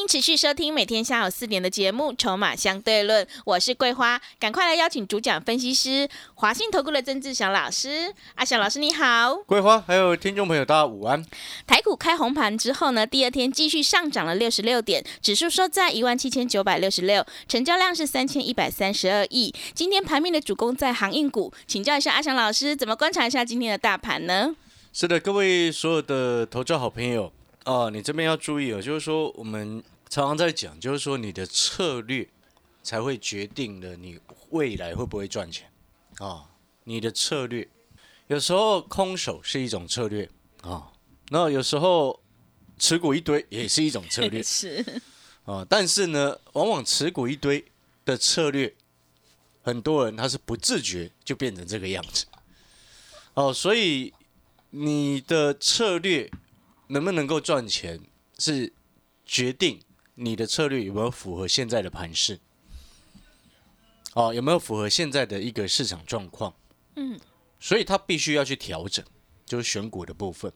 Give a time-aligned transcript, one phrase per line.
[0.00, 8.10] 欢迎持续收听每天下午四点的节目《筹码相对论》，我是桂花，赶快来邀请主讲分析师华信投顾的曾志祥老师。
[8.36, 11.22] 阿祥老师你好，桂花还有听众朋友大家午安。
[11.66, 19.54] 台股开红盘之后呢，第二天继续上涨了六十六点，指数收在一万七千九百六十六，成交量是三千一百三十二亿。
[19.74, 24.56] 今天盘面的主攻在航运股，请教一下阿祥老师，怎么观察一下今天的大盘呢？
[24.94, 27.30] 是的，各位所有的投资好朋友
[27.64, 32.26] 啊，你这边要注意哦，就是说我们常常在讲，就是说你的策略
[32.82, 34.18] 才会决定了你
[34.50, 35.70] 未来会不会赚钱
[36.18, 36.46] 啊。
[36.84, 37.68] 你的策略
[38.28, 40.28] 有时候空手是一种策略
[40.62, 40.90] 啊，
[41.28, 42.20] 那有时候
[42.78, 44.84] 持股一堆也是一种策略 是，
[45.44, 45.64] 啊。
[45.68, 47.64] 但是呢，往往持股一堆
[48.04, 48.74] 的策略，
[49.62, 52.24] 很多人他是不自觉就变成这个样子
[53.34, 54.12] 哦，所以
[54.70, 56.30] 你的策略
[56.90, 58.00] 能不能够赚钱，
[58.38, 58.72] 是
[59.24, 59.80] 决定
[60.16, 62.40] 你的策略有没有符合现在的盘势，
[64.14, 66.52] 哦，有没有符合现在的一个市场状况？
[66.96, 67.18] 嗯，
[67.60, 69.04] 所以它必须要去调整，
[69.46, 70.52] 就是选股的部分。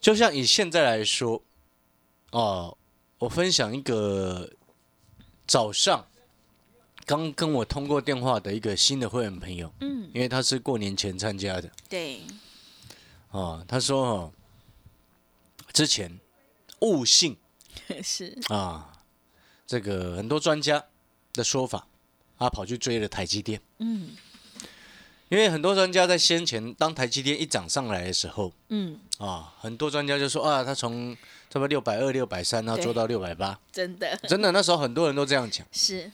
[0.00, 1.40] 就像以现在来说，
[2.32, 2.76] 哦，
[3.18, 4.52] 我分享一个
[5.46, 6.04] 早上
[7.06, 12.20] 刚跟我通过电话的一个新的会员朋友，嗯，因为他是过年前参加的，对，
[13.30, 14.32] 哦，他说哦，
[15.74, 16.18] 之前
[16.80, 17.36] 悟性。
[18.02, 18.92] 是，啊，
[19.66, 20.82] 这个很多专家
[21.34, 21.86] 的说法，
[22.38, 24.16] 他跑去追了台积电，嗯。
[25.30, 31.16] 因为很多专家在先前当台积电一涨上来的时候嗯，啊，很多专家就说啊，他从
[31.50, 34.16] 差不多六百二、六百三，然后做到六百八，真的。
[34.28, 36.12] 真的那时候很多人都这样讲，是。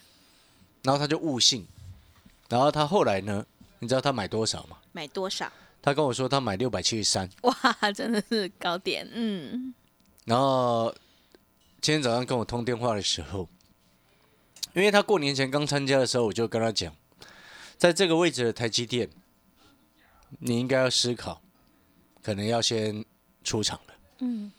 [0.83, 1.67] 然后他就悟性，
[2.49, 3.45] 然后他后来呢，
[3.81, 4.79] 你知道他买多少吗？
[4.93, 5.53] 买多少？
[5.83, 9.75] 他跟我说他买六百七十三，哇，真的是高点，嗯，
[10.25, 10.95] 然后
[11.81, 13.49] 今天早上跟我通电话的时候，
[14.75, 16.95] 因为他过年前刚参加的时候，我就跟他讲，
[17.79, 19.09] 在这个位置的台积电，
[20.39, 21.41] 你应该要思考，
[22.23, 23.05] 可能要先
[23.43, 23.95] 出场了。
[24.19, 24.53] 嗯，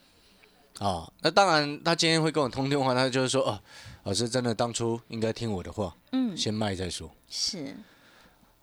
[0.79, 3.61] 啊，那当然，他今天会跟我通电话，他就是说，哦，
[4.03, 7.09] 老师真的当初应该听我的话，嗯，先卖再说。
[7.29, 7.75] 是，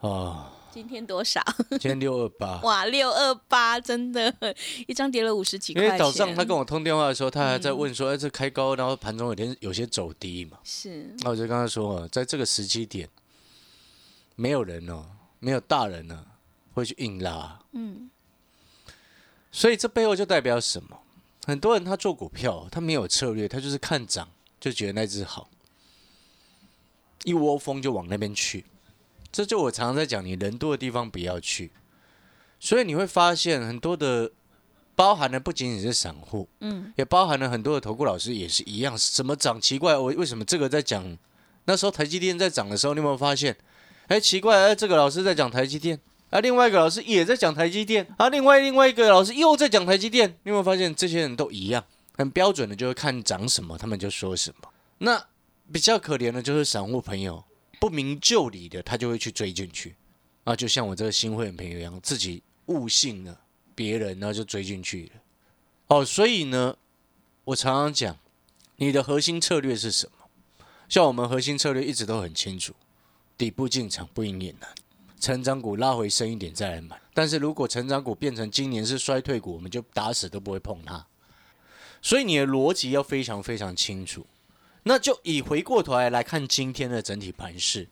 [0.00, 1.42] 啊，今天多少？
[1.70, 4.32] 今天六二八， 哇，六二八，真的，
[4.86, 5.82] 一张跌了五十几块。
[5.82, 10.58] 因为早上他跟我通电话的时候，他还在问说，哎，这开高，然后盘中有点有些走低嘛。
[10.62, 13.08] 是，那我就跟他说哦，在这个时机点，
[14.36, 15.06] 没有人哦，
[15.40, 16.26] 没有大人呢
[16.74, 18.10] 会去硬拉，嗯，
[19.50, 20.98] 所以这背后就代表什么？
[21.46, 24.28] 很多人他做股票，他没有策略，他就是看涨
[24.60, 25.48] 就觉得那只好，
[27.24, 28.64] 一窝蜂就往那边去。
[29.30, 31.70] 这就我常常在讲，你人多的地方不要去。
[32.60, 34.30] 所以你会发现很多的，
[34.96, 39.96] 包含的不仅仅是散户，嗯，也包含了很多的投顾老师也是一样，怎么涨奇怪？
[39.96, 41.16] 我为什么这个在讲？
[41.66, 43.56] 那时候台积电在涨的时候，你有没有发现？
[44.08, 46.00] 哎，奇怪，哎，这个老师在讲台积电，
[46.30, 51.84] 啊，另外一个老师也在讲台积电，啊，另外另外一个老师又在讲台积电，你有没有发现这些人都一样，
[52.16, 54.68] 很标准的，就是看涨什么，他们就说什么。
[54.98, 55.22] 那
[55.70, 57.44] 比较可怜的就是散户朋友，
[57.78, 59.94] 不明就里的，他就会去追进去，
[60.44, 63.40] 啊，就像我这个新会员朋友一样，自己误信了
[63.74, 65.20] 别人，然后就追进去了。
[65.88, 66.76] 哦，所以呢，
[67.44, 68.18] 我常常讲，
[68.76, 70.28] 你的核心策略是什么？
[70.88, 72.74] 像我们核心策略一直都很清楚，
[73.36, 74.68] 底部进场不应也难，
[75.20, 77.00] 成长股拉回升一点再来买。
[77.14, 81.06] 但是如果成长股变成今年是衰退股，我们就打死都不会碰它。
[82.00, 84.26] 所以你的逻辑要非常非常清楚。
[84.88, 87.86] 那就以回过头来来看今天的整体盘势。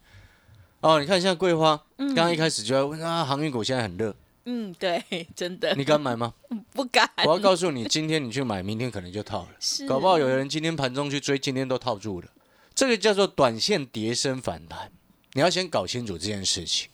[0.81, 4.16] 哦，你看像桂花，刚刚一开始就在问啊，航运股现在很热，
[4.46, 5.04] 嗯，对，
[5.37, 6.32] 真的你敢买吗？
[6.72, 9.48] 不敢，我要告诉你，今天你去买，明天可能就套了。
[9.60, 12.28] 是搞不好有人今天盘中去追，今天都套住了。
[12.75, 14.90] 这个叫做短线叠升反弹，
[15.34, 16.88] 你要先搞清楚这件事情。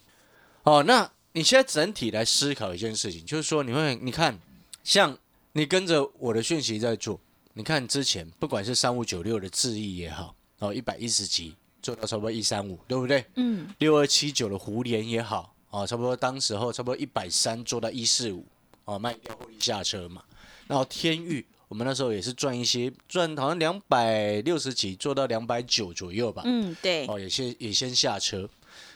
[0.65, 4.37] 哦，那你现在整体来思考一件事情，就是说，你会你看，
[4.83, 5.17] 像
[5.53, 7.21] 你跟着我的讯息在做，
[7.55, 13.25] 你看之前不管是三五九六的智毅也好，哦一百一十级做到差不多一三五，对不对？
[13.35, 18.47] 嗯，六二七九的胡联也好，哦，差不多当时候差不多一百三做到一四五，
[18.85, 20.23] 哦，卖掉获利下车嘛。
[20.67, 26.43] 然后天域我们那时候也是赚一些，赚好像两百六十几，做到两百九左右吧。
[26.47, 28.49] 嗯，对，哦，也先也先下车，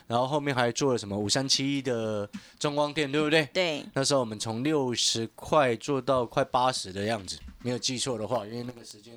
[0.07, 3.45] 然后后面还做了什么五三七一的中光电，对不对？
[3.53, 9.13] 对，那时候我们从六十块做到快八十的样子，没有记错的话，因为那个时间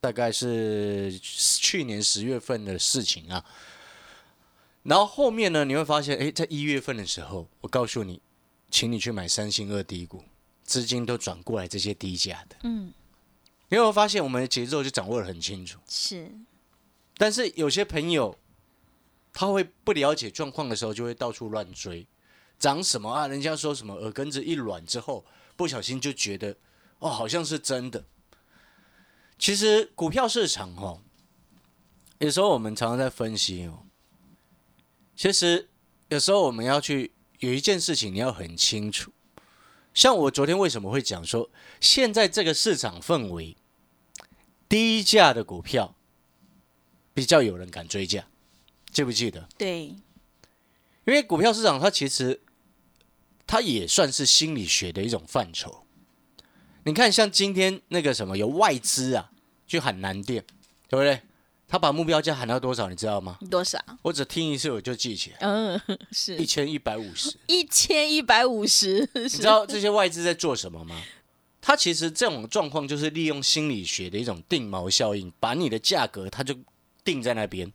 [0.00, 3.44] 大概是去年十月份的事情啊。
[4.84, 8.22] 然后后面呢，你会发现，哎，在一月份的时候，我告诉你，
[8.70, 10.22] 请你去买三星二低股，
[10.62, 12.56] 资金都转过来这些低价的。
[12.62, 12.94] 嗯，
[13.68, 15.78] 你有没有发现我们的节奏就掌握的很清楚？
[15.88, 16.30] 是，
[17.16, 18.38] 但是有些朋友
[19.32, 22.06] 他会不了解状况的时候，就会到处乱追，
[22.58, 23.28] 涨什么啊？
[23.28, 25.24] 人家说什么耳根子一软之后，
[25.56, 26.56] 不小心就觉得
[26.98, 28.04] 哦，好像是真的。
[29.38, 31.02] 其实股票市场哦，
[32.18, 33.84] 有时候我们常常在分析哦，
[35.14, 35.68] 其实
[36.08, 39.12] 有时候我们要去有一件事情你要很清楚。
[39.94, 43.56] 像我昨天为什么会讲说，现在这个市场氛围，
[44.68, 45.94] 低价的股票。
[47.14, 48.28] 比较有人敢追价，
[48.90, 49.48] 记不记得？
[49.56, 49.86] 对，
[51.04, 52.40] 因为股票市场它其实
[53.46, 55.84] 它也算是心理学的一种范畴。
[56.84, 59.30] 你看，像今天那个什么有外资啊，
[59.66, 60.44] 去喊南电，
[60.88, 61.20] 对不对？
[61.68, 63.38] 他把目标价喊到多少，你知道吗？
[63.50, 63.78] 多少？
[64.02, 65.80] 我只听一次我就记起来，嗯，
[66.10, 67.36] 是一千一百五十。
[67.46, 71.02] 一千一百五十，你知道这些外资在做什么吗？
[71.60, 76.56] 他其实这种状况就是利用心理学的一种定锚效应，把你的价格它就。
[77.04, 77.72] 定在那边，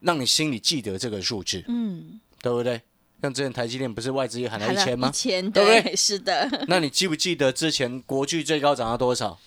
[0.00, 2.80] 让你心里记得这个数字，嗯，对不对？
[3.22, 5.08] 像之前台积电不是外资也喊了一千吗？
[5.08, 5.96] 一千，对不对？
[5.96, 6.48] 是的。
[6.68, 9.38] 那你记不记得之前国巨最高涨到多少？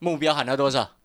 [0.00, 0.96] 目标喊到多少？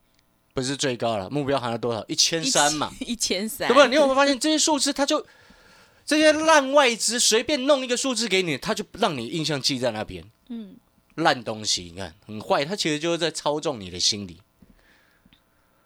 [0.53, 2.03] 不是最高了，目标喊到多少？
[2.07, 3.69] 一千三嘛，一千三。
[3.69, 3.85] 对不？
[3.88, 5.25] 你有没有发现这些数字，它就
[6.03, 10.25] 这些烂外资随便弄一个数字给你，它就让你印象记在那边。
[10.49, 10.75] 嗯，
[11.15, 14.41] 烂东西，你看很坏，它其实就是在操纵你的心理，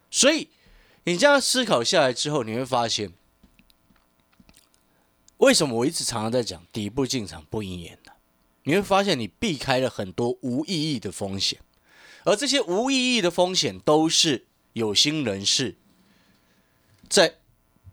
[0.10, 0.48] 所以。
[1.06, 3.13] 你这样思考下来之后，你会发现，
[5.38, 8.12] 为什么我一直常常在讲底部进场不应眼呢？
[8.63, 11.62] 你会发现，你避开了很多无意义的风险，
[12.24, 15.78] 而这些无意义的风险，都是有心人士
[17.07, 17.38] 在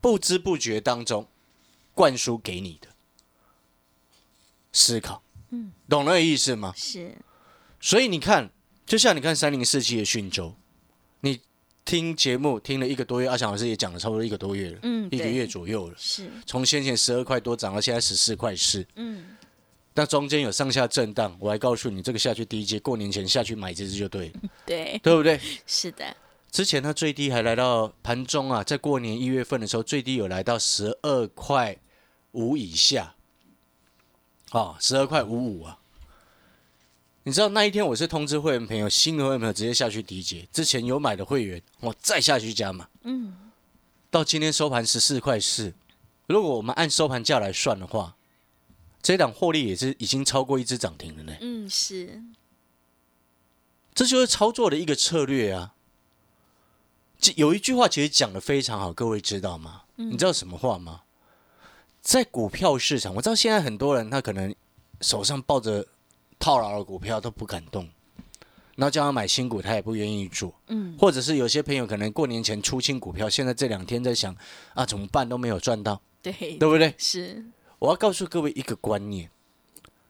[0.01, 1.29] 不知不觉当中
[1.95, 2.89] 灌输给你的
[4.73, 5.23] 思考。
[5.51, 6.73] 嗯，懂那个意思吗？
[6.75, 7.19] 是。
[7.79, 8.51] 所以你看，
[8.87, 10.62] 就像你看三零四七的讯州，你。
[11.85, 19.37] 听节目听了一个多月，阿强老师也讲了差不多一个多月了，嗯，一个月左右了，是，从先前十二块多涨到现在十四块四，嗯，
[19.95, 25.39] 那中间有上下震荡，我还告诉你，这个下去第一阶，过年前下去买这只就对了，对，对不对？
[25.67, 26.17] 是的，
[26.51, 31.77] 之前它最低还来到盘中啊，在过年一月份的时候，最低有来到十二块
[32.31, 33.17] 五以下，
[34.51, 35.81] 啊，十二块五五啊。
[37.25, 42.89] 你知道那一天我是通知会员朋友，新的会员朋友直接下去低接，之前有买的会员，我再下去加嘛。
[43.03, 43.37] 嗯，
[44.11, 45.73] 到今天收盘十四块四，
[46.27, 48.17] 如果我们按收盘价来算的话，
[49.01, 51.33] 这档获利也是已经超过一只涨停了呢。
[51.41, 52.21] 嗯，是，
[53.95, 55.75] 这就是操作的一个策略啊。
[57.37, 59.83] 有一句话其实讲的非常好，各位知道吗？
[59.95, 61.03] 你知道什么话吗？
[62.01, 64.53] 在股票市场，我知道现在很多人他可能
[65.01, 65.87] 手上抱着。
[66.43, 67.89] 套牢的股票都不敢动，
[68.75, 70.53] 然后叫他买新股，他也不愿意做。
[70.67, 74.37] 嗯，或者是有些朋友可能过年前出清股票，现在这两天在想
[74.75, 76.93] 啊，怎么办都没有赚到，对对不对？
[76.99, 77.45] 是。
[77.79, 79.31] 我要告诉各位一个观念：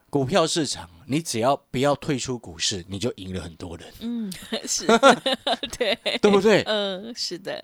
[0.09, 3.93] 股票市场，你只要不要退出股市，你就赢了很多人。
[4.01, 4.33] 嗯，
[4.67, 4.87] 是，
[5.77, 6.63] 对，对不对？
[6.63, 7.63] 嗯，是的。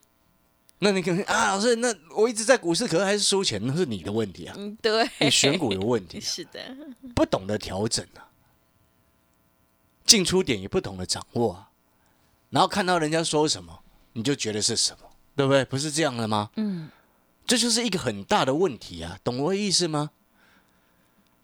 [0.80, 4.54] 那你可能啊，老师，那我一直在股市，可是还是输钱，那是你的问题啊。
[4.58, 6.20] 嗯，对，你选股有问题。
[6.22, 6.60] 是的，
[7.14, 8.27] 不懂得调整啊。
[10.08, 11.68] 进出点也不懂得掌握啊，
[12.48, 13.80] 然后看到人家说什么，
[14.14, 15.62] 你就觉得是什么，对不对？
[15.66, 16.48] 不是这样的吗？
[16.56, 16.88] 嗯，
[17.46, 20.10] 这就是一个很大的问题啊，懂我的意思吗？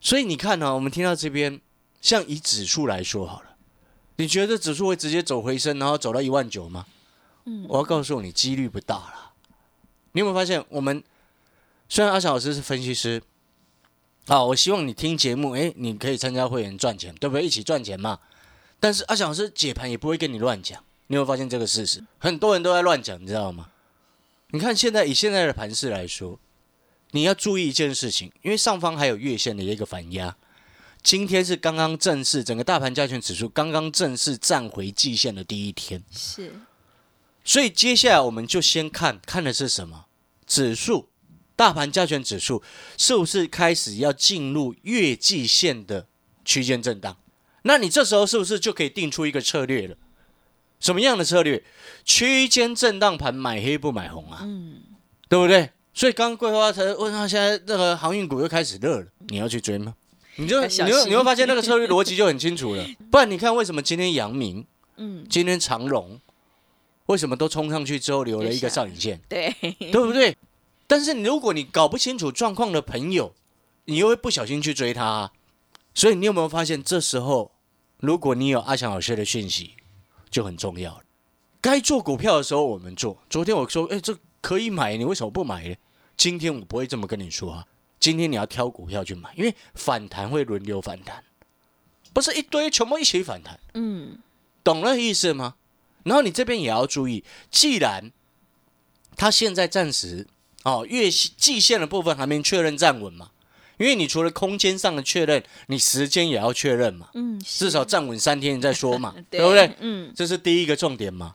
[0.01, 1.61] 所以你看呢，我们听到这边，
[2.01, 3.57] 像以指数来说好了，
[4.17, 6.87] 你觉得指数会直接走回升，然后走到一万九吗？
[7.45, 9.33] 嗯，我要告诉你，几率不大了。
[10.13, 11.05] 你有没有发现，我们
[11.91, 13.23] 虽然阿翔老师是分析师，
[14.27, 17.45] 啊，我希望你听节目，哎，你可以参加会员赚钱，对不对？
[17.45, 18.19] 一起赚钱嘛。
[18.85, 22.05] 但是阿翔老师解盘也不会跟你乱讲，你有发现这个事实？
[22.19, 23.71] 很多人都在乱讲，你知道吗？
[24.51, 26.39] 你看现在以现在的盘势来说，
[27.13, 30.37] 你要注意一件事情，因为上方还有月线的一个反压，
[31.03, 36.53] 今天是刚刚正式整个大盘加权指数刚刚正式站回季线的第一天，是，
[37.43, 40.05] 所以接下来我们就先看看的是什么
[40.47, 41.09] 指数，
[41.57, 42.63] 大盘加权指数
[42.99, 46.07] 是不是开始要进入月季线的
[46.45, 47.17] 区间震荡？
[47.67, 49.97] 那你这时候是不是就可以定出一个策略了？
[50.81, 51.63] 什么样的策略？
[52.05, 54.83] 区间震荡盘，买黑不买红啊，嗯，
[55.29, 55.71] 对不对？
[55.95, 59.95] 所以刚刚桂花才问他，现在那个航运股又开始热了，你要去追吗？
[60.37, 62.85] 你就你会你会发现那个策略逻辑就很清楚了。
[63.11, 64.67] 不然你看为什么今天阳明、
[64.97, 66.21] 嗯，今天长荣，
[67.07, 69.21] 为什么都冲上去之后留了一个上影线？
[69.29, 70.37] 对，对不对？
[70.87, 73.33] 但是如果你搞不清楚状况的朋友，
[73.85, 75.33] 你又会不小心去追他、啊，
[75.95, 77.53] 所以你有没有发现，这时候
[78.05, 79.75] 如果你有阿强老师的讯息，
[80.31, 81.03] 就很重要了。
[81.61, 83.23] 该做股票的时候我们做。
[83.31, 85.75] 昨天我说，哎，这可以买，你为什么不买呢？
[86.17, 87.67] 今天我不会这么跟你说啊。
[87.99, 91.25] 今天你要挑股票去买，因为反弹会轮流反弹，
[92.13, 93.59] 不是一堆全部一起反弹。
[93.73, 94.19] 嗯，
[94.63, 95.55] 懂了意思吗？
[96.03, 98.13] 然后你这边也要注意，既然
[99.17, 100.27] 它现在暂时
[100.65, 103.31] 哦月季线的部分还没确认站稳嘛，
[103.85, 109.77] 因为你除了空间上的确认，你时间也要确认嘛，嗯，至少站稳三天你再说嘛， 对对不对？
[109.81, 111.35] 嗯，这是第一个重点嘛。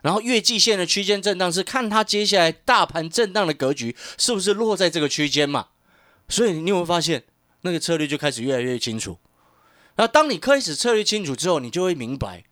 [0.00, 5.68] 然后月季线的区间震荡是看它接下来大盘震荡的格局是不是落在这个区间嘛，
[6.26, 7.24] 所以你有没有发现
[7.60, 9.18] 那个策略就开始越来越清楚？
[9.96, 12.44] 然后当你开始策略清楚之后，你就会明白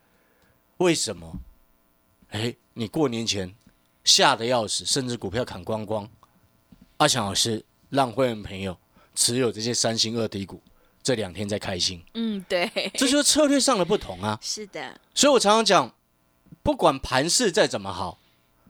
[0.76, 1.40] 为什么，
[2.28, 3.54] 哎，你过年前
[4.04, 6.06] 吓得要死，甚至股票砍光光。
[6.98, 8.76] 阿强老师让会员朋友
[9.18, 10.62] 持有这些三星二低股，
[11.02, 14.38] 这两天在开心，嗯，对，这就是策略上的不同啊。
[14.40, 15.92] 是的，所以我常常讲，
[16.62, 18.20] 不管盘势再怎么好，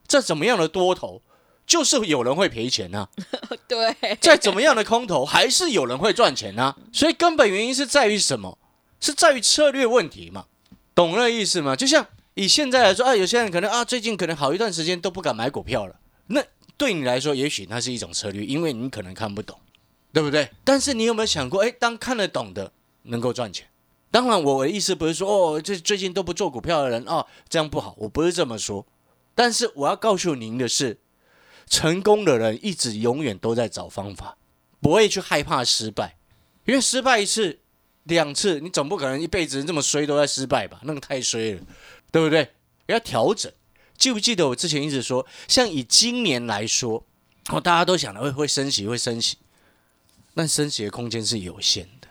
[0.07, 1.21] 再怎么样的多头，
[1.67, 3.11] 就是有人会赔钱啊；
[3.69, 6.75] 对，再怎么样的空头，还是有人会赚钱啊。
[6.95, 8.57] 所以根本原因是在于什么？
[9.00, 10.47] 是在于策略问题嘛？
[10.95, 11.76] 懂那意思吗？
[11.76, 16.00] 就像以现在来说啊，有些人可能啊，最近可能好一段时间都不敢买股票了。
[16.28, 16.43] 那
[16.78, 19.59] 对你来说，也许那是一种策略，因为你可能看不懂，
[20.12, 20.50] 对不对？
[20.65, 22.73] 但是你有没有想过，哎，当看得懂的
[23.05, 23.67] 能够赚钱？
[24.11, 28.87] 当然，我的意思不是说哦，这最近都不做股票的人哦，这样不好，我不是这么说。
[29.35, 30.99] 但是我要告诉您的是，
[31.67, 34.38] 成功的人一直永远都在找方法，
[34.81, 36.17] 不会去害怕失败，
[36.65, 37.61] 因为失败一次、
[38.05, 40.81] 两次，你总不可能一辈子这么衰都在失败吧？
[40.85, 41.61] 那个太衰了，
[42.11, 42.50] 对不对？
[42.87, 43.53] 要调整。
[43.99, 47.05] 记不记得我之前一直说，像以今年来说，
[47.50, 49.37] 哦，大家都想的会会升息，会升息，
[50.38, 52.07] 但升息的空间是有限的。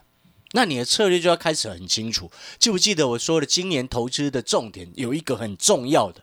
[0.52, 2.30] 那你的策略就要开始很清楚。
[2.60, 6.22] 记不记得我说的，今年投资的重点有一个很重要的，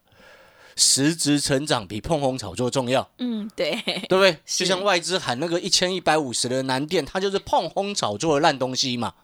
[0.77, 4.37] 实质成长比碰红炒作重要，嗯，对，对不对？
[4.45, 9.15] 就像外资喊那个一千一百五十的南电，它就是碰轰炒作的烂东西嘛，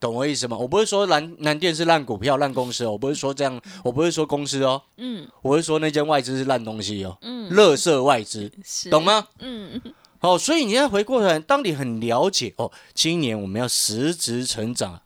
[0.00, 0.56] 懂我意思吗？
[0.56, 8.50] 我不是说南南电是烂股票、烂公司哦，我不是说这样，我不是说公司哦，嗯我是说那间外资是烂东西哦，嗯，垃圾外资，
[8.90, 9.04] 懂？
[9.04, 9.28] 吗？
[9.38, 9.80] 嗯，
[10.20, 15.00] 哦，所以你要回过头来，当你很了解哦，今年我们要实质成长，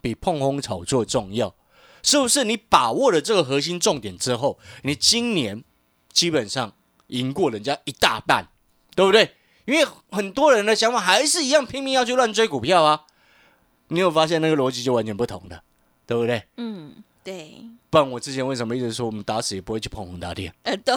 [0.00, 1.54] 比碰轰炒作重要，
[2.02, 2.44] 是不是？
[2.44, 5.64] 你把握了这个核心重点之后，你今年
[6.12, 6.72] 基本上
[7.08, 8.48] 赢过人家一大半，
[8.94, 9.36] 对不对？
[9.66, 13.04] 因为很多人的想法还是一样，拼命要去乱追股票啊。
[13.88, 15.62] 你有发现那个逻辑就完全不同的，
[16.06, 16.42] 对不对？
[16.56, 20.52] 嗯，对，不然我之前为什么一直说我们打死也不会去碰宏达电？
[20.62, 20.94] 呃，对，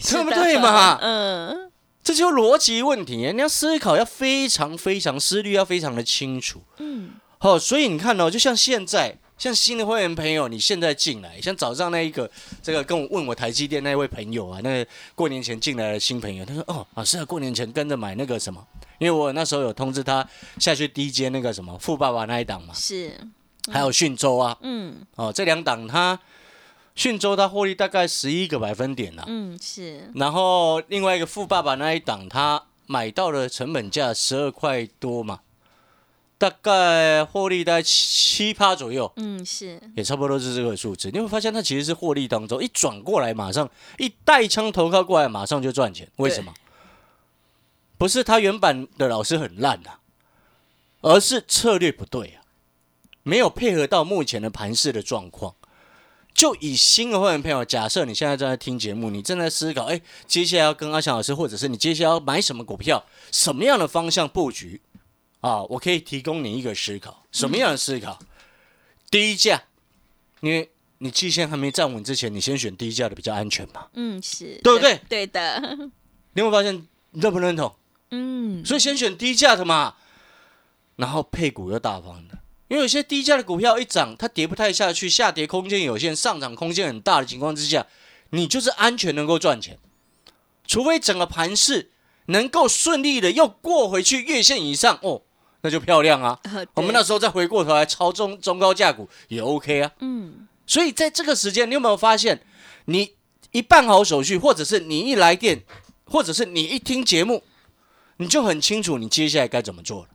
[0.00, 1.70] 是对不对嘛嗯，
[2.04, 6.60] 这就是逻辑问题，你要思考要非常非常思虑要非常的清楚。
[6.76, 12.30] 嗯，好、所以你看哦，就像现在，像新的会员朋友，你现在进来，像早上那一个
[12.62, 18.62] 这个跟我问我台积电那位朋友啊，那个过年前进来的新朋友，他说哦，老师啊，过年前跟着买那个什么，
[18.98, 23.18] 因为我那时候有通知他下去低阶那个什么富爸爸那一档嘛，是，
[23.72, 24.96] 还有讯州啊，嗯。
[25.16, 26.18] 哦，这两档他
[26.94, 35.40] 讯州他获利大概十一个百分点呐、嗯是，然后另外一个富爸爸那一档，他买到的成本价十二块多嘛，
[36.38, 41.10] 大概获利大概七趴左右，嗯是，也差不多是这个数字。
[41.10, 46.08] 你会发现它其实是获利当中一转过来，马上一带枪投靠过来，马上就赚钱。
[46.16, 46.54] 为什么？
[47.98, 49.98] 不是他原版的老师很烂啊，
[51.00, 52.42] 而是策略不对啊，
[53.24, 55.56] 没有配合到目前的盘势的状况。
[56.34, 64.82] 就以新的会员朋友，假设你现在正在听节目，你正在思考，哎，接下来要跟阿翔老师，或者是你接下来要买什么股票，什么样的方向布局
[65.40, 65.62] 啊？
[65.62, 68.18] 我可以提供你一个思考，什么样的思考？
[69.10, 69.62] 低价，
[70.40, 73.86] 因为你季线还没站稳之前，你先选低价的比较安全嘛。
[73.92, 75.00] 嗯是，对不对？
[75.08, 75.60] 对的，
[76.32, 77.72] 你有没有发现认不认同？
[78.10, 79.94] 嗯所以先选低价的嘛，
[80.96, 82.38] 然后配股又大方的，
[82.68, 87.86] 因为有些低价的股票一涨，它跌不太下去，下跌空间有限，上涨空间很大的情况之下，
[88.30, 89.78] 你就是安全能够赚钱，
[90.66, 91.90] 除非整个盘势
[92.26, 95.22] 能够顺利的又过回去月线以上哦，
[95.60, 96.40] 那就漂亮啊。
[96.44, 99.90] 呃我们那时候再回过头来抄中中高价股也 OK 啊。
[100.00, 102.40] 嗯所以在这个时间，你有没有发现，
[102.86, 103.12] 你
[103.52, 105.62] 一办好手续，或者是你一来电，
[106.06, 107.42] 或者是你一听节目，
[108.16, 110.08] 你就很清楚你接下来该怎么做了。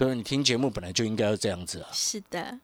[0.00, 1.90] 对，你听节目本来就应该要这样子啊。
[1.92, 2.58] 是的，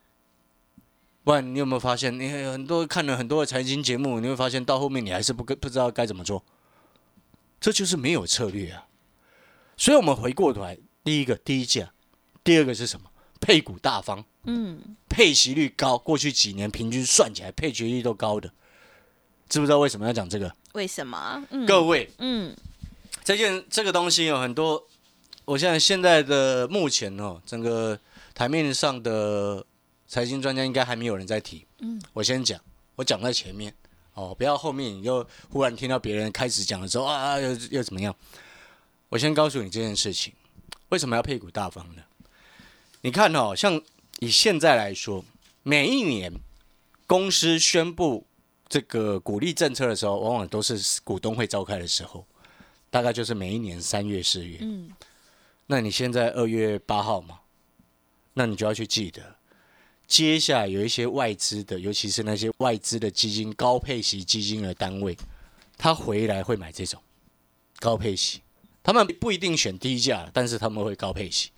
[1.22, 6.42] 不然你有没有发现，你很多看了很多的财经节目，你会发现到后面你还是不跟不知道该怎么做，
[7.60, 8.86] 这就是没有策略啊。
[9.76, 11.92] 所以，我们回过头来，第一个低价，
[12.42, 13.10] 第二个是什么？
[13.38, 18.50] 配股大方，嗯，配息率高，过去几年平均算起来配息率都高的，
[19.46, 20.50] 知不知道为什么要讲这个？
[20.72, 21.46] 为什么？
[21.50, 22.56] 嗯，各位，嗯，
[23.22, 24.88] 这件这个东西有很多，
[25.46, 27.98] 我现在现在的目前哦，整个
[28.34, 29.64] 台面上的
[30.08, 31.64] 财经专家应该还没有人在提。
[31.78, 32.60] 嗯，我先讲，
[32.96, 33.72] 我讲在前面
[34.14, 38.14] 哦，不要后面你就忽然听到别人开始讲的时候啊，又又怎么样？
[39.08, 40.32] 我先告诉你这件事情，
[40.88, 42.02] 为什么要配股大方呢？
[43.02, 43.80] 你看哦，像
[44.18, 45.24] 以现在来说，
[45.62, 46.32] 每一年
[47.06, 48.26] 公司宣布
[48.68, 52.26] 这个鼓励政策的时候，往往都是股东会召开的时候，
[52.90, 54.58] 大概就是每一年三月、四月。
[54.60, 54.90] 嗯，
[55.66, 57.40] 那你现在二月八号嘛，
[58.34, 59.36] 那你就要去记得，
[60.06, 65.16] 接下来有一些外资的，尤其是那些外资的基金、高配息基金的单位，
[65.76, 67.02] 他回来会买这种
[67.80, 68.42] 高配息，
[68.82, 71.50] 他们不一定选低价，但是他们会高配息。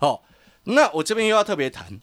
[0.00, 0.20] 哦，
[0.64, 1.98] 那我这边又要特别谈，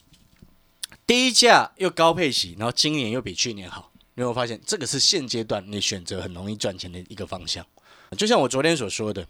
[1.06, 7.64] 低价又高配息，然后今年又比去年好，你有没有发现这个是现阶段你选择很容易赚钱的一个方向？
[8.18, 9.28] 就像我昨天所说的，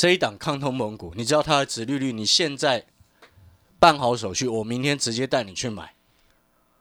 [0.00, 2.86] 这一档抗通膨股，你知道它的殖利率，你现在
[3.78, 5.92] 办好手续，我明天直接带你去买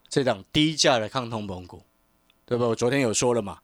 [0.07, 1.83] 这档低价的抗通膨股，
[2.45, 2.67] 对吧？
[2.67, 3.59] 我昨天有说了嘛，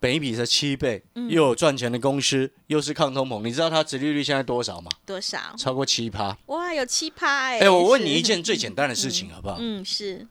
[0.00, 4.90] 本一比是七倍，又有赚钱的公司，又是抗通膨，你知道它殖利率现在多少吗？
[5.06, 5.38] 多少？
[5.56, 6.36] 超过七趴。
[6.46, 7.60] 哇，有七趴哎！
[7.60, 9.56] 哎、我问你一件最简单的事情好不好？
[9.60, 10.26] 嗯，是，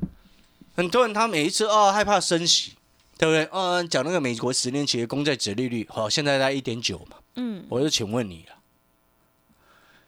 [0.76, 2.74] 很多人他每一次哦害怕升息，
[3.18, 3.48] 对不对？
[3.54, 7.16] 嗯，讲那个美国十年期的公债殖利率，好、现在在一点九嘛。
[7.36, 8.55] 嗯，我就请问你了，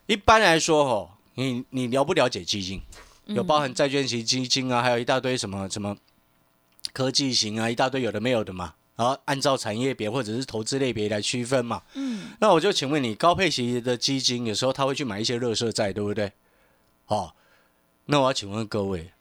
[0.05, 2.81] 一般来说哦，你你了不了解基金？
[3.25, 5.97] 有包含债券型基金啊，还有一大堆什么什么
[6.93, 8.75] 科技型啊，一大堆有的没有的嘛。
[8.95, 11.81] 然后按照产业别或者是投资类别来区分嘛。
[11.95, 16.31] 嗯，那我就请问你，高配型的基金有时候他会去买一些热色债，对不对？
[17.07, 17.33] 哦，
[18.05, 19.11] 那我要请问各位，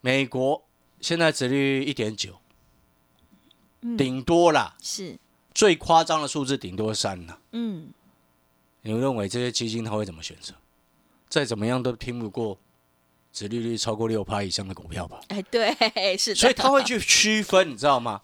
[0.00, 0.64] 美国
[1.00, 2.40] 现在殖利率一点九，
[3.96, 5.18] 顶多啦，是，
[5.56, 7.38] 最夸张的数字顶多三啦。
[7.52, 7.88] 嗯，
[8.82, 10.52] 你们认为这些基金他会怎么选择？
[11.30, 12.58] 再怎么样都拼不过
[13.32, 15.18] 殖利率超过六趴以上的股票吧？
[15.28, 15.74] 哎，对，
[16.18, 18.20] 是的，所以他会去区分，你知道吗？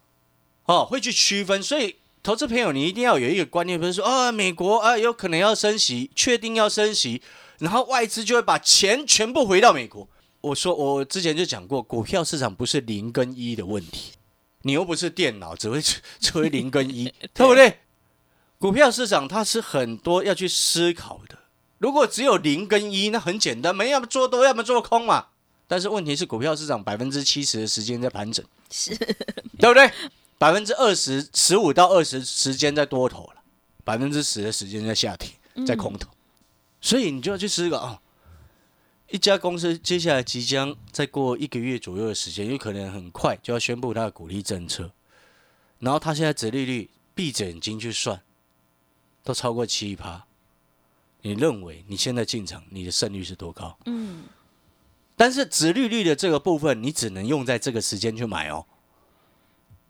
[0.67, 1.63] 哦，会去区分。
[1.63, 7.23] 所以投资朋友，你一定要有一个观念，不是说啊，美国啊有可能要升息，确定要升息，
[7.61, 10.07] 然后外资就会把钱全部回到美国。
[10.43, 14.13] 我说我之前就讲过，股票市场不是零跟一的问题，
[14.63, 15.81] 你又不是电脑，只会
[16.21, 17.79] 只会零跟一， 对不对？
[18.59, 21.39] 股票市场它是很多要去思考的。
[21.79, 25.27] 如果只有零跟一，那很简单，没要么做多，要么做空嘛。
[25.67, 28.95] 但是问题是，股票市场百分之七十的时间在盘整，是，
[29.59, 29.91] 对不对？
[30.39, 33.43] 百分之二十、十五到二十时间在多头了，
[33.85, 35.31] 百分之十的时间在下跌，
[35.65, 36.11] 在空头。
[36.81, 38.02] 所以你就要去思考啊，
[39.09, 44.91] 一家公司接下来即将再过一个月左右的时间，有可能很快就要宣布它的鼓励政策，
[45.81, 48.23] 然后它现在折利率闭着眼睛去算，
[49.23, 50.25] 都超过七趴。
[51.21, 53.79] 你认为你现在进场，你的胜率是多高？
[53.85, 54.25] 嗯，
[55.15, 58.67] 但是折利率的这个部分，你只能用在这个时间去买哦。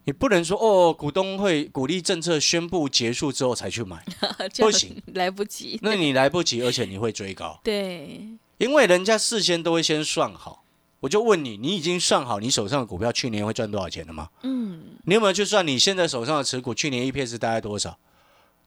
[0.04, 4.04] 你不能说哦，股东会鼓励政策宣布结束之后才去买，
[4.58, 8.28] 不行，来不及，那你来不及，而且你会追高，对，
[8.62, 10.62] 因为人家事先都会先算好。
[11.00, 14.30] 我就问你，你已经算好你手上的股票去年会赚多少钱了吗？
[14.42, 17.98] 嗯你有没有去算你现在手上的持股去年 EPS 大概多少？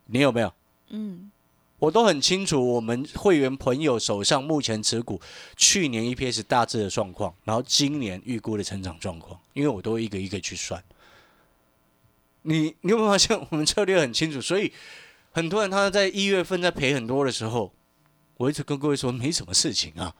[0.08, 0.52] 你有没有？
[0.90, 1.32] 嗯，
[1.80, 5.22] 我都很清楚，我们会员朋友手上目前持股
[5.56, 10.84] 去年 EPS 大致的状况，然后今年预估的成长状况，因为我都会一个一个去算。
[12.42, 14.42] 你你有没有发现我们策略很清楚？
[14.42, 14.74] 所以
[15.32, 17.72] 很多人他在一月份在赔很多的时候，
[18.38, 20.14] 我一直跟各位说没什么事情啊，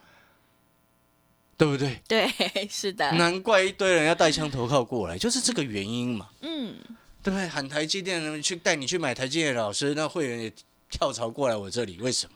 [1.58, 2.02] 对不对？
[2.08, 2.30] 对，
[2.70, 6.76] 是的，难怪一堆人要带枪投靠过来，就是这个原因嘛，嗯，
[7.22, 7.48] 对不对？
[7.48, 10.54] 喊台积电的人去带你去买台积电的老师，那会员也
[10.90, 12.34] 跳槽过来我这里，为什么？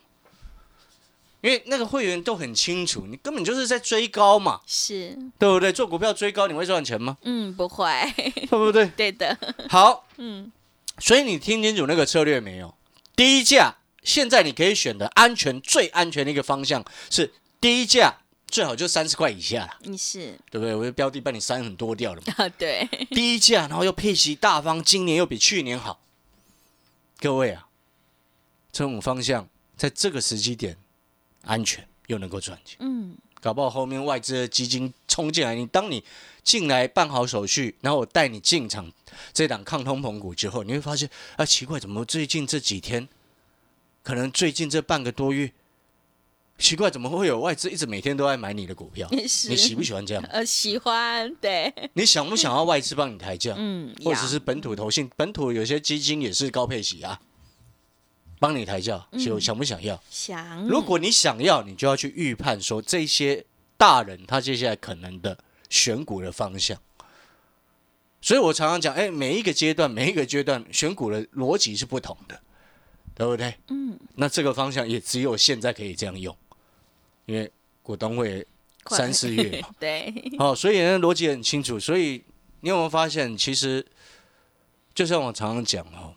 [1.42, 5.72] 因为那个会员都很清楚，你根本就是在追高嘛，是，对不对？
[5.72, 7.16] 做股票追高，你会赚钱吗？
[7.22, 8.84] 嗯，不会，对不对？
[8.94, 9.38] 对的，
[9.70, 10.52] 好，嗯，
[10.98, 12.74] 所以你听清楚那个策略没有？
[13.16, 18.14] 低价，现在你可以选的安全最安全的一个方向是低价
[18.46, 20.38] 最好就三十块以下啦，你是。
[20.50, 20.74] 对不对？
[20.74, 26.00] 我的标的帮你删很多掉了嘛，啊，对， 低价，然后又配息大方，今年又比去年好。
[27.18, 27.68] 各位啊，
[28.72, 30.76] 这种方向在这个时机点
[31.42, 36.02] 安全又能够赚钱，嗯，搞不好后面外资的基金冲进来，你当你
[36.42, 38.90] 进来办好手续，然后我带你进场
[39.32, 43.06] 这档抗通膨股之后，你会发现啊，奇怪，怎么最近这几天，
[44.02, 45.52] 可能最近这半个多月，
[46.58, 49.08] 奇怪，怎么会有外资一直每天都在买你的股票？
[49.12, 50.22] 你喜不喜欢这样？
[50.30, 53.54] 呃，喜欢，对， 你想不想要外资帮你抬价？
[53.56, 57.20] 嗯，或者是本土投信，本土有些基金也是高配息啊，
[58.38, 60.02] 帮你抬价，嗯就想不想要？
[60.10, 63.44] 想，如果你想要，你就要去预判说这些
[63.76, 66.78] 大人他接下来可能的选股的方向。
[68.22, 72.38] 所以我常常讲，哎，每一个阶段，每一个阶段选股的逻辑是不同的，
[73.20, 73.54] 对不对？
[73.68, 76.34] 嗯，那这个方向也只有现在可以这样用，
[77.26, 77.52] 因为
[77.82, 78.46] 股东会
[78.86, 81.78] 三四月嘛， 对，哦，所以呢逻辑很清楚。
[81.78, 82.24] 所以
[82.60, 83.84] 你有没有发现，其实
[84.94, 86.14] 就像我常常讲哦，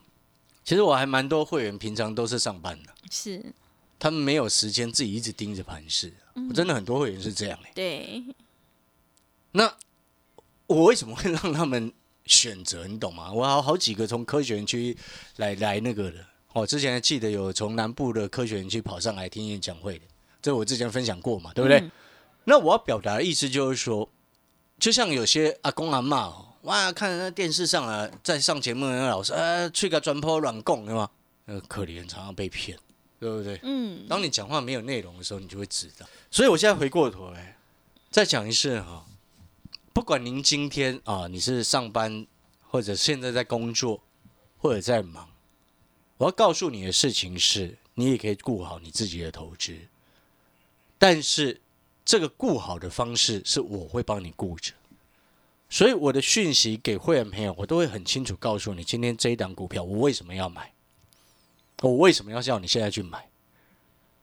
[0.63, 3.53] 其实我还蛮多会员平常都是上班的，是，
[3.99, 6.13] 他们没有时间自己一直盯着盘势。
[6.49, 8.23] 我真的很多会员是这样哎、对，
[9.51, 9.75] 那
[10.67, 11.91] 我为什么会让他们
[12.25, 12.87] 选择？
[12.87, 13.29] 你懂吗？
[13.29, 14.97] 我好好几个从科学园区
[15.35, 20.05] 来来那个的，哦，之前还记得有从南部的科学园区跑上来听演讲会的，
[20.41, 21.79] 这我之前分享过嘛，对不对？
[21.79, 21.91] 嗯
[22.45, 24.09] 那我要表达的意思就是说，
[24.77, 31.09] 就像有些阿公阿嬷哦，哇，看那电视上啊，在上节目的那个老师，啊，吹个转坡软供，对吗？
[31.45, 32.77] 那个可怜，常常被骗，
[33.17, 33.57] 对不对？
[33.63, 36.05] 嗯，当你讲话没有内容的时候，你就会知道。
[36.29, 37.57] 所以我现在回过头来
[38.11, 39.05] 再讲一次哈，
[39.93, 42.27] 不管您今天啊你是上班，
[42.69, 44.03] 或者现在在工作，
[44.57, 45.29] 或者在忙，
[46.23, 49.75] 我要告诉你的事情是，你也可以顾好你自己的投资，
[50.97, 51.59] 但是
[52.05, 54.71] 这个顾好的方式是我会帮你顾着。
[55.69, 60.71] 所以我的讯息给会员朋友，我都会很清楚告诉你，今天这一档股票我为什么要买，
[61.81, 63.29] 我为什么要叫你现在去买。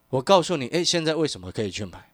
[0.09, 2.10] 我告诉你，哎，现在为什么可以去买？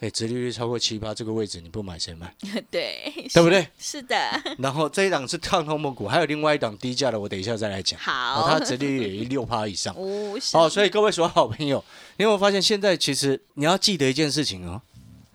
[0.00, 2.34] 哎，殖利率超过七八这个位置，你不买谁买？
[2.70, 3.66] 对，对不对？
[3.78, 4.16] 是的，
[4.58, 7.98] 然后这一档是抗通膨股，还有另外一档低价的，我等一下再来讲。
[8.00, 9.94] 哦，好，它殖利率也六趴以上。
[10.52, 11.82] 哦，所以各位所有好朋友，
[12.18, 14.82] 你有没有发现现在其实你要记得一件事情哦，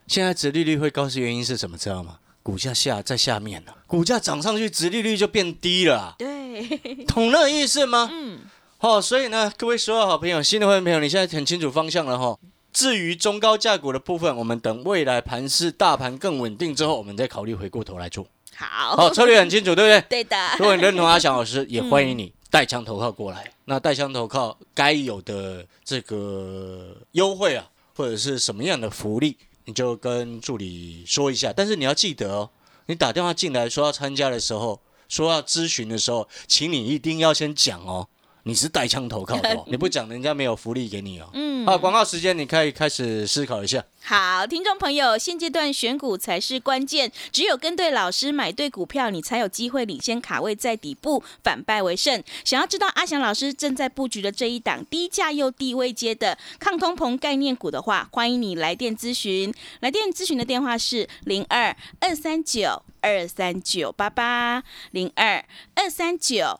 [0.06, 1.76] 现在殖利率会高是原因是什么？
[1.78, 2.20] 知道吗？
[2.44, 8.10] 股价下在下面了，股价涨上去，殖利率就变低了啊、对，懂那个意思吗？
[8.14, 8.40] 嗯，
[8.80, 12.36] 哦，所以呢，各位所有好朋友、新的会员朋友，你现在很清楚方向了哈、
[12.74, 18.26] 至于中高价股的部分，我们等未来盘势大盘更稳定之后，我们再考虑回过头来做。
[18.56, 20.02] 好，好、策略很清楚，对不对？
[20.10, 23.52] 对的，如果你认同阿翔老师，也欢迎你带枪投靠过来。
[23.66, 31.54] 那带枪投靠该有的这个优惠啊，或者是什么样的福利，你就跟助理说一下。
[31.56, 32.50] 但是你要记得哦，
[32.88, 38.08] 你打电话进来说要参加的时候，说要咨询的时候，请你一定要先讲哦，
[38.44, 41.30] 你是带枪投靠的哦， 你不讲，人家没有福利给你哦。
[41.34, 43.84] 嗯，好，广告时间，你可以开始思考一下。
[44.04, 52.24] 好，听众朋友，现阶段选股才是关键，只有跟对老师，买对股票，你才有机会领先卡位在底部，反败为胜。
[52.44, 59.54] 想要知道阿翔老师正在布局的这一档低价又低位接的抗通膨概念股的话，欢迎你来电咨询。
[59.82, 66.60] 来电咨询的电话是零二二三九二三九八八零二二三九。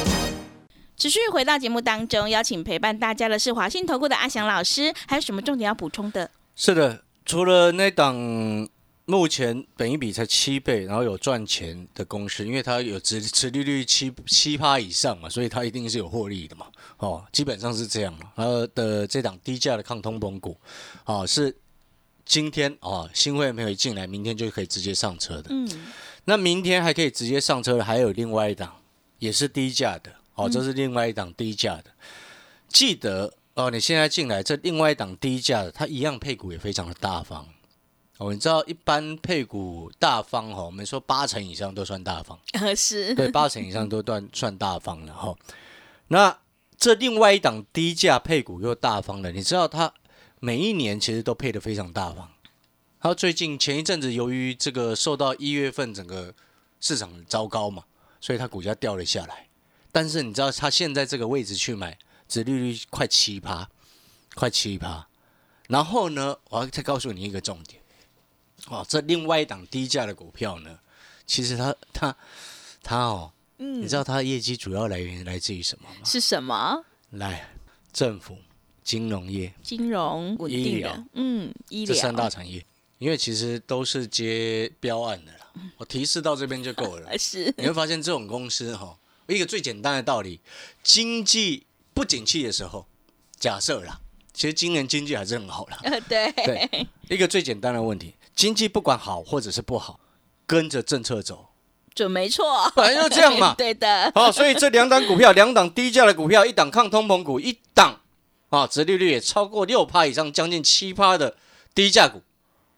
[1.01, 6.29] 持续回到节目当中，邀请陪伴大家的是华信投顾的阿翔老师，还有什么重点要补充的？
[6.55, 8.15] 是的，除了那档
[9.05, 16.67] 目前本一比才七倍，然后有赚钱的公司，因为它有持持利率七七趴以上嘛，所以它一定是有获利的嘛。
[16.97, 18.31] 哦，基本上是这样嘛。
[18.35, 20.55] 呃的这档低价的抗通膨股，
[21.05, 21.57] 哦是
[22.23, 25.45] 今天哦新会员朋友一进来，明天就可以直接上车的。
[25.49, 25.67] 嗯，
[26.25, 28.75] 那明天还可以直接上车的，还有另外一档
[29.17, 31.85] 也是低价的，哦，这是另外一档低价的。
[32.67, 37.47] 记得哦，你现在进来这另外一档低价的，它一样配股也非常的大方。
[38.17, 45.35] 哦，你知道一般配股大方哈，我们说八成以上都算大方， 呃是，对，八成以上都算算大方了哈。
[46.07, 46.39] 那
[46.77, 49.93] 这另外一档低价配股又大方了，你知道它
[50.39, 52.31] 每一年其实都配的非常大方。
[52.99, 56.33] 它最近前一阵子由于这个受到一月份整个
[56.79, 57.83] 市场糟糕嘛，
[58.19, 59.47] 所以它股价掉了下来。
[59.91, 63.69] 但是你知道他现在这个位置去买，殖利率快七趴，
[64.35, 65.07] 快七趴。
[65.67, 67.81] 然后呢，我要再告诉你一个重点，
[68.67, 70.79] 哦，这另外一档低价的股票呢，
[71.25, 72.15] 其实它它
[72.83, 76.01] 它哦，嗯你知道它的业绩主要来源来自于什么吗？
[76.03, 76.83] 是什么？
[77.11, 77.53] 来，
[77.93, 78.37] 政府、
[78.83, 82.65] 金融业金融稳医疗，嗯，医疗这三大产业，
[82.97, 85.37] 因为其实都是接标案的啦。
[85.77, 87.17] 我提示到这边就够了呃。
[87.19, 88.97] 是你会发现这种公司哈，
[89.31, 90.39] 一个最简单的道理，
[90.83, 92.85] 经济不景气的时候，
[93.39, 93.99] 假设啦，
[94.33, 95.79] 其实今年经济还是很好啦。
[95.83, 99.99] 呃对对，一个最简单的问题，经济不管好或者是不好，
[100.45, 101.49] 跟着政策走，
[101.93, 103.53] 准没错，反正就这样嘛。
[103.57, 108.01] 对的，好、所以这两档股票，两档低价的股票，一档抗通膨股，一档
[108.49, 111.37] 啊，殖利率也超过六趴以上，将近七趴的
[111.73, 112.21] 低价股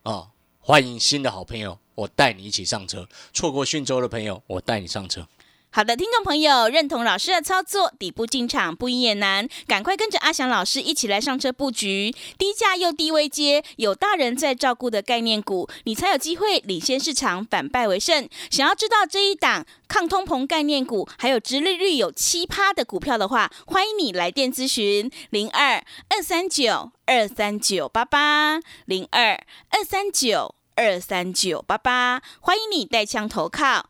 [0.03, 3.07] 啊，欢迎新的好朋友，我带你一起上车。
[3.33, 5.27] 错过讯州的朋友，我带你上车。
[5.75, 18.29] 好的，听众朋友，认同老师的操作，底部进场不赢也难，赶快跟着阿翔老师一起来上车布局，低价又低位接，有大人在照顾的概念股，你才有机会领先市场，反败为胜。
[18.51, 33.89] 想要知道这一档抗通膨概念股，还有殖利率有七趴的股票的话，欢迎你来电咨询零二二三九二三九八八零二二三九二三九八八，欢迎你带枪投靠